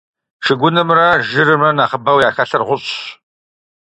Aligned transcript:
Шыгунымрэ 0.45 1.07
жырымрэ 1.29 1.69
нэхъыбэу 1.77 2.21
яхэлъыр 2.29 2.63
гъущӀщ. 2.67 2.97